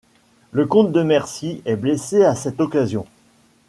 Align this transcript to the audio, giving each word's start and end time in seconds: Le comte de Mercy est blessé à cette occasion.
Le 0.51 0.65
comte 0.65 0.91
de 0.91 1.03
Mercy 1.03 1.61
est 1.65 1.75
blessé 1.75 2.25
à 2.25 2.33
cette 2.33 2.59
occasion. 2.59 3.05